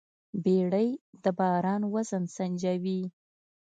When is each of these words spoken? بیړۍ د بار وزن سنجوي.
بیړۍ 0.43 0.89
د 1.23 1.25
بار 1.37 1.63
وزن 1.93 2.23
سنجوي. 2.35 3.01